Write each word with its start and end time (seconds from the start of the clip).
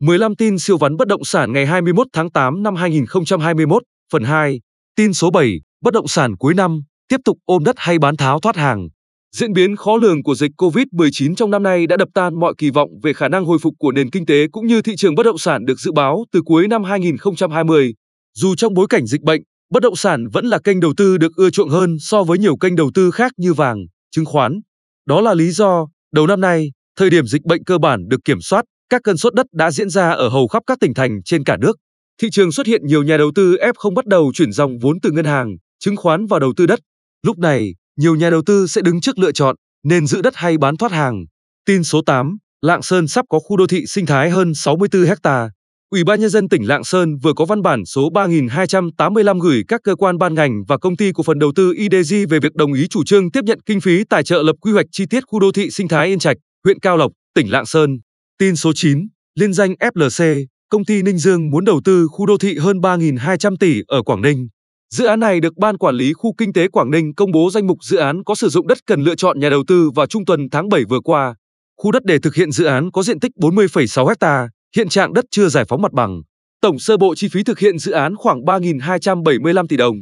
15 0.00 0.36
tin 0.36 0.58
siêu 0.58 0.78
vắn 0.78 0.96
bất 0.96 1.08
động 1.08 1.24
sản 1.24 1.52
ngày 1.52 1.66
21 1.66 2.06
tháng 2.12 2.30
8 2.30 2.62
năm 2.62 2.76
2021, 2.76 3.82
phần 4.12 4.24
2. 4.24 4.60
Tin 4.96 5.12
số 5.12 5.30
7, 5.30 5.60
bất 5.84 5.94
động 5.94 6.08
sản 6.08 6.36
cuối 6.36 6.54
năm, 6.54 6.80
tiếp 7.08 7.16
tục 7.24 7.38
ôm 7.44 7.64
đất 7.64 7.74
hay 7.78 7.98
bán 7.98 8.16
tháo 8.16 8.40
thoát 8.40 8.56
hàng. 8.56 8.88
Diễn 9.36 9.52
biến 9.52 9.76
khó 9.76 9.96
lường 9.96 10.22
của 10.22 10.34
dịch 10.34 10.50
COVID-19 10.56 11.34
trong 11.34 11.50
năm 11.50 11.62
nay 11.62 11.86
đã 11.86 11.96
đập 11.96 12.08
tan 12.14 12.40
mọi 12.40 12.54
kỳ 12.58 12.70
vọng 12.70 12.90
về 13.02 13.12
khả 13.12 13.28
năng 13.28 13.44
hồi 13.44 13.58
phục 13.62 13.74
của 13.78 13.92
nền 13.92 14.10
kinh 14.10 14.26
tế 14.26 14.46
cũng 14.52 14.66
như 14.66 14.82
thị 14.82 14.96
trường 14.96 15.14
bất 15.14 15.22
động 15.22 15.38
sản 15.38 15.64
được 15.64 15.80
dự 15.80 15.92
báo 15.92 16.24
từ 16.32 16.42
cuối 16.44 16.68
năm 16.68 16.84
2020. 16.84 17.94
Dù 18.34 18.54
trong 18.54 18.74
bối 18.74 18.86
cảnh 18.90 19.06
dịch 19.06 19.22
bệnh, 19.22 19.42
bất 19.70 19.82
động 19.82 19.96
sản 19.96 20.28
vẫn 20.32 20.46
là 20.46 20.58
kênh 20.64 20.80
đầu 20.80 20.92
tư 20.96 21.18
được 21.18 21.32
ưa 21.36 21.50
chuộng 21.50 21.68
hơn 21.68 21.96
so 22.00 22.24
với 22.24 22.38
nhiều 22.38 22.56
kênh 22.56 22.76
đầu 22.76 22.90
tư 22.94 23.10
khác 23.10 23.32
như 23.36 23.54
vàng, 23.54 23.78
chứng 24.10 24.24
khoán. 24.24 24.60
Đó 25.06 25.20
là 25.20 25.34
lý 25.34 25.50
do, 25.50 25.86
đầu 26.12 26.26
năm 26.26 26.40
nay, 26.40 26.70
thời 26.98 27.10
điểm 27.10 27.26
dịch 27.26 27.44
bệnh 27.44 27.64
cơ 27.64 27.78
bản 27.78 28.08
được 28.08 28.24
kiểm 28.24 28.40
soát, 28.40 28.64
các 28.90 29.02
cơn 29.04 29.16
sốt 29.16 29.34
đất 29.34 29.46
đã 29.52 29.70
diễn 29.70 29.90
ra 29.90 30.10
ở 30.10 30.28
hầu 30.28 30.48
khắp 30.48 30.62
các 30.66 30.80
tỉnh 30.80 30.94
thành 30.94 31.22
trên 31.22 31.44
cả 31.44 31.56
nước. 31.56 31.76
Thị 32.22 32.28
trường 32.32 32.52
xuất 32.52 32.66
hiện 32.66 32.86
nhiều 32.86 33.02
nhà 33.02 33.16
đầu 33.16 33.32
tư 33.34 33.56
F0 33.56 33.94
bắt 33.94 34.06
đầu 34.06 34.32
chuyển 34.34 34.52
dòng 34.52 34.78
vốn 34.78 35.00
từ 35.02 35.10
ngân 35.10 35.24
hàng, 35.24 35.56
chứng 35.78 35.96
khoán 35.96 36.26
vào 36.26 36.40
đầu 36.40 36.52
tư 36.56 36.66
đất. 36.66 36.78
Lúc 37.22 37.38
này, 37.38 37.74
nhiều 37.96 38.16
nhà 38.16 38.30
đầu 38.30 38.42
tư 38.46 38.66
sẽ 38.66 38.82
đứng 38.82 39.00
trước 39.00 39.18
lựa 39.18 39.32
chọn 39.32 39.56
nên 39.84 40.06
giữ 40.06 40.22
đất 40.22 40.36
hay 40.36 40.58
bán 40.58 40.76
thoát 40.76 40.92
hàng. 40.92 41.24
Tin 41.66 41.84
số 41.84 42.02
8, 42.06 42.36
Lạng 42.62 42.82
Sơn 42.82 43.08
sắp 43.08 43.24
có 43.28 43.38
khu 43.38 43.56
đô 43.56 43.66
thị 43.66 43.86
sinh 43.86 44.06
thái 44.06 44.30
hơn 44.30 44.54
64 44.54 45.04
ha. 45.22 45.50
Ủy 45.90 46.04
ban 46.04 46.20
nhân 46.20 46.30
dân 46.30 46.48
tỉnh 46.48 46.68
Lạng 46.68 46.84
Sơn 46.84 47.16
vừa 47.22 47.32
có 47.32 47.44
văn 47.44 47.62
bản 47.62 47.84
số 47.84 48.10
3285 48.10 49.38
gửi 49.38 49.62
các 49.68 49.80
cơ 49.84 49.94
quan 49.94 50.18
ban 50.18 50.34
ngành 50.34 50.64
và 50.68 50.78
công 50.78 50.96
ty 50.96 51.12
cổ 51.12 51.22
phần 51.22 51.38
đầu 51.38 51.52
tư 51.56 51.74
IDG 51.76 52.14
về 52.30 52.38
việc 52.40 52.54
đồng 52.54 52.72
ý 52.72 52.88
chủ 52.88 53.04
trương 53.04 53.30
tiếp 53.30 53.40
nhận 53.44 53.60
kinh 53.66 53.80
phí 53.80 54.04
tài 54.04 54.24
trợ 54.24 54.42
lập 54.42 54.56
quy 54.60 54.72
hoạch 54.72 54.86
chi 54.92 55.04
tiết 55.10 55.24
khu 55.26 55.40
đô 55.40 55.52
thị 55.52 55.70
sinh 55.70 55.88
thái 55.88 56.06
Yên 56.06 56.18
Trạch, 56.18 56.36
huyện 56.64 56.80
Cao 56.80 56.96
Lộc, 56.96 57.12
tỉnh 57.34 57.50
Lạng 57.50 57.66
Sơn. 57.66 57.98
Tin 58.38 58.56
số 58.56 58.72
9, 58.72 59.08
liên 59.34 59.52
danh 59.52 59.72
FLC, 59.72 60.44
công 60.68 60.84
ty 60.84 61.02
Ninh 61.02 61.18
Dương 61.18 61.50
muốn 61.50 61.64
đầu 61.64 61.80
tư 61.84 62.06
khu 62.10 62.26
đô 62.26 62.38
thị 62.38 62.58
hơn 62.58 62.78
3.200 62.80 63.56
tỷ 63.60 63.82
ở 63.86 64.02
Quảng 64.02 64.22
Ninh. 64.22 64.48
Dự 64.94 65.04
án 65.04 65.20
này 65.20 65.40
được 65.40 65.56
Ban 65.56 65.78
Quản 65.78 65.94
lý 65.94 66.12
Khu 66.12 66.34
Kinh 66.38 66.52
tế 66.52 66.68
Quảng 66.68 66.90
Ninh 66.90 67.14
công 67.14 67.32
bố 67.32 67.50
danh 67.50 67.66
mục 67.66 67.78
dự 67.82 67.96
án 67.96 68.24
có 68.24 68.34
sử 68.34 68.48
dụng 68.48 68.66
đất 68.66 68.78
cần 68.86 69.04
lựa 69.04 69.14
chọn 69.14 69.40
nhà 69.40 69.50
đầu 69.50 69.64
tư 69.66 69.90
vào 69.94 70.06
trung 70.06 70.24
tuần 70.24 70.48
tháng 70.50 70.68
7 70.68 70.84
vừa 70.84 71.00
qua. 71.00 71.34
Khu 71.76 71.92
đất 71.92 72.04
để 72.04 72.18
thực 72.18 72.34
hiện 72.34 72.52
dự 72.52 72.64
án 72.64 72.90
có 72.90 73.02
diện 73.02 73.20
tích 73.20 73.32
40,6 73.36 74.14
ha, 74.20 74.48
hiện 74.76 74.88
trạng 74.88 75.12
đất 75.12 75.24
chưa 75.30 75.48
giải 75.48 75.64
phóng 75.68 75.82
mặt 75.82 75.92
bằng. 75.92 76.22
Tổng 76.60 76.78
sơ 76.78 76.96
bộ 76.96 77.14
chi 77.14 77.28
phí 77.28 77.42
thực 77.44 77.58
hiện 77.58 77.78
dự 77.78 77.92
án 77.92 78.16
khoảng 78.16 78.40
3.275 78.40 79.66
tỷ 79.66 79.76
đồng. 79.76 79.96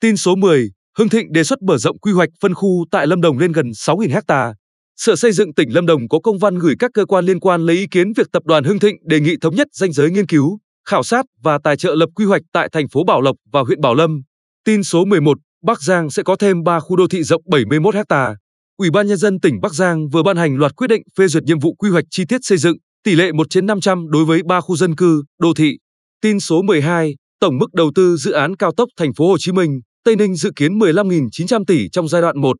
Tin 0.00 0.16
số 0.16 0.36
10, 0.36 0.70
Hưng 0.98 1.08
Thịnh 1.08 1.32
đề 1.32 1.44
xuất 1.44 1.62
mở 1.62 1.78
rộng 1.78 1.98
quy 1.98 2.12
hoạch 2.12 2.30
phân 2.40 2.54
khu 2.54 2.84
tại 2.90 3.06
Lâm 3.06 3.20
Đồng 3.20 3.38
lên 3.38 3.52
gần 3.52 3.66
6.000 3.66 4.20
ha. 4.28 4.54
Sở 4.96 5.16
Xây 5.16 5.32
dựng 5.32 5.54
tỉnh 5.54 5.74
Lâm 5.74 5.86
Đồng 5.86 6.08
có 6.08 6.18
công 6.18 6.38
văn 6.38 6.58
gửi 6.58 6.74
các 6.78 6.90
cơ 6.94 7.04
quan 7.04 7.24
liên 7.24 7.40
quan 7.40 7.66
lấy 7.66 7.76
ý 7.76 7.86
kiến 7.90 8.12
việc 8.12 8.26
tập 8.32 8.42
đoàn 8.46 8.64
Hưng 8.64 8.78
Thịnh 8.78 8.96
đề 9.02 9.20
nghị 9.20 9.36
thống 9.40 9.54
nhất 9.54 9.68
danh 9.72 9.92
giới 9.92 10.10
nghiên 10.10 10.26
cứu, 10.26 10.58
khảo 10.88 11.02
sát 11.02 11.24
và 11.42 11.58
tài 11.64 11.76
trợ 11.76 11.94
lập 11.94 12.08
quy 12.14 12.24
hoạch 12.24 12.42
tại 12.52 12.68
thành 12.72 12.88
phố 12.88 13.04
Bảo 13.04 13.20
Lộc 13.20 13.36
và 13.52 13.60
huyện 13.60 13.80
Bảo 13.80 13.94
Lâm. 13.94 14.22
Tin 14.64 14.82
số 14.82 15.04
11, 15.04 15.38
Bắc 15.62 15.82
Giang 15.82 16.10
sẽ 16.10 16.22
có 16.22 16.36
thêm 16.36 16.62
3 16.62 16.80
khu 16.80 16.96
đô 16.96 17.08
thị 17.08 17.22
rộng 17.22 17.42
71 17.50 17.94
ha. 18.08 18.34
Ủy 18.76 18.90
ban 18.90 19.06
nhân 19.06 19.16
dân 19.16 19.40
tỉnh 19.40 19.60
Bắc 19.62 19.74
Giang 19.74 20.08
vừa 20.08 20.22
ban 20.22 20.36
hành 20.36 20.56
loạt 20.56 20.76
quyết 20.76 20.86
định 20.86 21.02
phê 21.18 21.26
duyệt 21.26 21.42
nhiệm 21.42 21.58
vụ 21.58 21.74
quy 21.74 21.90
hoạch 21.90 22.04
chi 22.10 22.24
tiết 22.28 22.38
xây 22.42 22.58
dựng, 22.58 22.76
tỷ 23.04 23.14
lệ 23.14 23.32
1 23.32 23.46
trên 23.50 23.66
500 23.66 24.10
đối 24.10 24.24
với 24.24 24.42
3 24.42 24.60
khu 24.60 24.76
dân 24.76 24.96
cư, 24.96 25.22
đô 25.40 25.54
thị. 25.54 25.78
Tin 26.22 26.40
số 26.40 26.62
12, 26.62 27.14
tổng 27.40 27.58
mức 27.58 27.74
đầu 27.74 27.90
tư 27.94 28.16
dự 28.16 28.32
án 28.32 28.56
cao 28.56 28.72
tốc 28.76 28.88
thành 28.96 29.14
phố 29.14 29.28
Hồ 29.28 29.38
Chí 29.38 29.52
Minh, 29.52 29.80
Tây 30.04 30.16
Ninh 30.16 30.34
dự 30.34 30.50
kiến 30.56 30.78
15.900 30.78 31.64
tỷ 31.66 31.88
trong 31.88 32.08
giai 32.08 32.22
đoạn 32.22 32.40
1. 32.40 32.56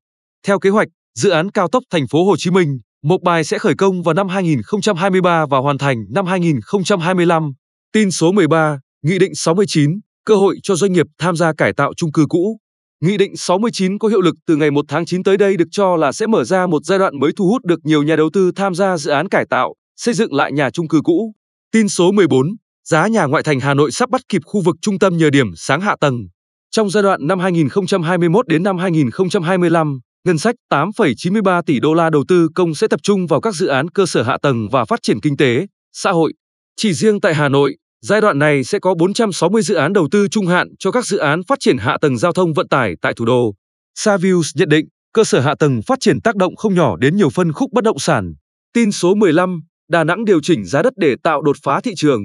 Theo 0.46 0.58
kế 0.58 0.70
hoạch, 0.70 0.88
dự 1.14 1.30
án 1.30 1.50
cao 1.50 1.68
tốc 1.68 1.82
thành 1.90 2.08
phố 2.08 2.24
Hồ 2.24 2.36
Chí 2.36 2.50
Minh, 2.50 2.78
Mộc 3.02 3.22
Bài 3.22 3.44
sẽ 3.44 3.58
khởi 3.58 3.74
công 3.74 4.02
vào 4.02 4.14
năm 4.14 4.28
2023 4.28 5.46
và 5.46 5.58
hoàn 5.58 5.78
thành 5.78 6.04
năm 6.10 6.26
2025. 6.26 7.52
Tin 7.92 8.10
số 8.10 8.32
13, 8.32 8.78
Nghị 9.02 9.18
định 9.18 9.34
69, 9.34 9.90
cơ 10.24 10.34
hội 10.34 10.56
cho 10.62 10.76
doanh 10.76 10.92
nghiệp 10.92 11.06
tham 11.18 11.36
gia 11.36 11.52
cải 11.52 11.72
tạo 11.72 11.92
chung 11.96 12.12
cư 12.12 12.26
cũ. 12.28 12.58
Nghị 13.00 13.16
định 13.16 13.36
69 13.36 13.98
có 13.98 14.08
hiệu 14.08 14.20
lực 14.20 14.34
từ 14.46 14.56
ngày 14.56 14.70
1 14.70 14.84
tháng 14.88 15.06
9 15.06 15.22
tới 15.22 15.36
đây 15.36 15.56
được 15.56 15.68
cho 15.70 15.96
là 15.96 16.12
sẽ 16.12 16.26
mở 16.26 16.44
ra 16.44 16.66
một 16.66 16.84
giai 16.84 16.98
đoạn 16.98 17.20
mới 17.20 17.32
thu 17.36 17.48
hút 17.48 17.64
được 17.64 17.80
nhiều 17.84 18.02
nhà 18.02 18.16
đầu 18.16 18.30
tư 18.32 18.52
tham 18.56 18.74
gia 18.74 18.96
dự 18.96 19.10
án 19.10 19.28
cải 19.28 19.44
tạo, 19.50 19.74
xây 19.96 20.14
dựng 20.14 20.34
lại 20.34 20.52
nhà 20.52 20.70
chung 20.70 20.88
cư 20.88 21.00
cũ. 21.04 21.32
Tin 21.72 21.88
số 21.88 22.12
14, 22.12 22.46
giá 22.84 23.06
nhà 23.06 23.24
ngoại 23.24 23.42
thành 23.42 23.60
Hà 23.60 23.74
Nội 23.74 23.92
sắp 23.92 24.10
bắt 24.10 24.20
kịp 24.28 24.42
khu 24.44 24.60
vực 24.60 24.76
trung 24.80 24.98
tâm 24.98 25.16
nhờ 25.16 25.30
điểm 25.30 25.46
sáng 25.56 25.80
hạ 25.80 25.96
tầng. 26.00 26.14
Trong 26.70 26.90
giai 26.90 27.02
đoạn 27.02 27.26
năm 27.26 27.38
2021 27.38 28.48
đến 28.48 28.62
năm 28.62 28.78
2025, 28.78 30.00
ngân 30.24 30.38
sách 30.38 30.54
8,93 30.72 31.62
tỷ 31.62 31.80
đô 31.80 31.94
la 31.94 32.10
đầu 32.10 32.24
tư 32.28 32.48
công 32.54 32.74
sẽ 32.74 32.88
tập 32.88 33.00
trung 33.02 33.26
vào 33.26 33.40
các 33.40 33.54
dự 33.54 33.66
án 33.66 33.90
cơ 33.90 34.06
sở 34.06 34.22
hạ 34.22 34.38
tầng 34.42 34.68
và 34.68 34.84
phát 34.84 35.02
triển 35.02 35.20
kinh 35.20 35.36
tế, 35.36 35.66
xã 35.92 36.10
hội. 36.10 36.32
Chỉ 36.76 36.92
riêng 36.92 37.20
tại 37.20 37.34
Hà 37.34 37.48
Nội, 37.48 37.76
Giai 38.04 38.20
đoạn 38.20 38.38
này 38.38 38.64
sẽ 38.64 38.78
có 38.78 38.94
460 38.94 39.62
dự 39.62 39.74
án 39.74 39.92
đầu 39.92 40.08
tư 40.10 40.28
trung 40.28 40.46
hạn 40.46 40.68
cho 40.78 40.90
các 40.90 41.06
dự 41.06 41.18
án 41.18 41.40
phát 41.48 41.60
triển 41.60 41.78
hạ 41.78 41.96
tầng 42.00 42.18
giao 42.18 42.32
thông 42.32 42.52
vận 42.52 42.68
tải 42.68 42.94
tại 43.02 43.14
thủ 43.16 43.24
đô. 43.24 43.54
Savills 43.98 44.50
nhận 44.54 44.68
định, 44.68 44.86
cơ 45.12 45.24
sở 45.24 45.40
hạ 45.40 45.54
tầng 45.58 45.80
phát 45.86 46.00
triển 46.00 46.20
tác 46.20 46.36
động 46.36 46.56
không 46.56 46.74
nhỏ 46.74 46.96
đến 46.96 47.16
nhiều 47.16 47.30
phân 47.30 47.52
khúc 47.52 47.72
bất 47.72 47.84
động 47.84 47.98
sản. 47.98 48.34
Tin 48.74 48.92
số 48.92 49.14
15, 49.14 49.60
Đà 49.90 50.04
Nẵng 50.04 50.24
điều 50.24 50.40
chỉnh 50.42 50.64
giá 50.64 50.82
đất 50.82 50.92
để 50.96 51.14
tạo 51.22 51.42
đột 51.42 51.56
phá 51.62 51.80
thị 51.80 51.92
trường. 51.96 52.20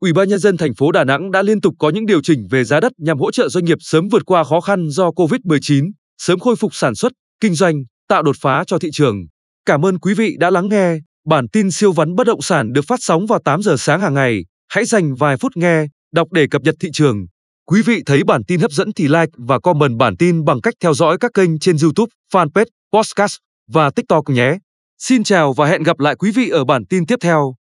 Ủy 0.00 0.12
ban 0.12 0.28
nhân 0.28 0.38
dân 0.38 0.56
thành 0.56 0.74
phố 0.74 0.92
Đà 0.92 1.04
Nẵng 1.04 1.30
đã 1.30 1.42
liên 1.42 1.60
tục 1.60 1.74
có 1.78 1.90
những 1.90 2.06
điều 2.06 2.22
chỉnh 2.22 2.46
về 2.50 2.64
giá 2.64 2.80
đất 2.80 2.92
nhằm 2.98 3.18
hỗ 3.18 3.30
trợ 3.30 3.48
doanh 3.48 3.64
nghiệp 3.64 3.78
sớm 3.80 4.08
vượt 4.08 4.22
qua 4.26 4.44
khó 4.44 4.60
khăn 4.60 4.88
do 4.90 5.08
Covid-19, 5.08 5.90
sớm 6.18 6.38
khôi 6.38 6.56
phục 6.56 6.74
sản 6.74 6.94
xuất, 6.94 7.12
kinh 7.40 7.54
doanh, 7.54 7.74
tạo 8.08 8.22
đột 8.22 8.36
phá 8.40 8.64
cho 8.66 8.78
thị 8.78 8.88
trường. 8.92 9.16
Cảm 9.66 9.84
ơn 9.84 9.98
quý 9.98 10.14
vị 10.14 10.34
đã 10.38 10.50
lắng 10.50 10.68
nghe. 10.68 10.96
Bản 11.26 11.48
tin 11.48 11.70
siêu 11.70 11.92
vắn 11.92 12.14
bất 12.14 12.26
động 12.26 12.42
sản 12.42 12.72
được 12.72 12.84
phát 12.88 12.98
sóng 13.02 13.26
vào 13.26 13.38
8 13.44 13.62
giờ 13.62 13.74
sáng 13.78 14.00
hàng 14.00 14.14
ngày. 14.14 14.44
Hãy 14.68 14.84
dành 14.84 15.14
vài 15.14 15.36
phút 15.36 15.56
nghe, 15.56 15.86
đọc 16.14 16.28
để 16.32 16.46
cập 16.50 16.62
nhật 16.62 16.74
thị 16.80 16.88
trường. 16.92 17.26
Quý 17.66 17.82
vị 17.82 18.02
thấy 18.06 18.24
bản 18.24 18.42
tin 18.44 18.60
hấp 18.60 18.72
dẫn 18.72 18.92
thì 18.96 19.08
like 19.08 19.32
và 19.48 19.60
comment 19.60 19.98
bản 19.98 20.16
tin 20.16 20.44
bằng 20.44 20.60
cách 20.60 20.74
theo 20.82 20.94
dõi 20.94 21.18
các 21.18 21.30
kênh 21.34 21.58
trên 21.58 21.76
YouTube, 21.82 22.10
fanpage, 22.32 22.64
podcast 22.92 23.36
và 23.72 23.90
TikTok 23.90 24.28
nhé. 24.28 24.58
Xin 24.98 25.24
chào 25.24 25.52
và 25.52 25.66
hẹn 25.66 25.82
gặp 25.82 26.00
lại 26.00 26.14
quý 26.16 26.30
vị 26.30 26.48
ở 26.48 26.64
bản 26.64 26.86
tin 26.86 27.06
tiếp 27.06 27.18
theo. 27.22 27.54